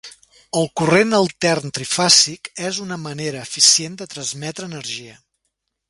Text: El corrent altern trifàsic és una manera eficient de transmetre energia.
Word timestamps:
El 0.61 0.63
corrent 0.79 1.13
altern 1.17 1.75
trifàsic 1.79 2.51
és 2.71 2.81
una 2.87 2.99
manera 3.05 3.45
eficient 3.51 4.01
de 4.01 4.11
transmetre 4.15 4.71
energia. 4.75 5.21